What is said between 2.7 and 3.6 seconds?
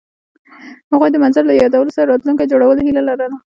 هیله لرله.